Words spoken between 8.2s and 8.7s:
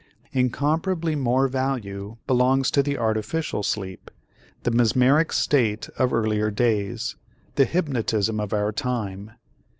of